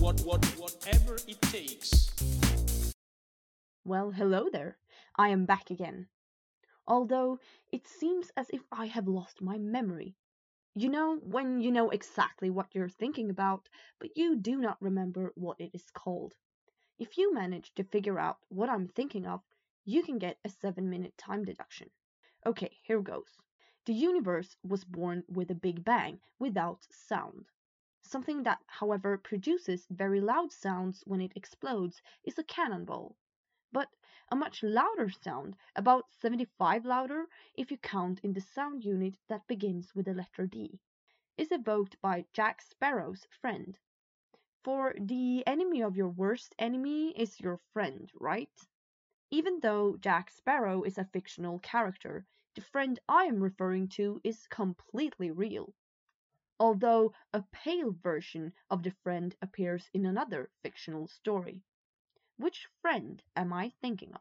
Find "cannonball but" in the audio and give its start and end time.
32.42-33.88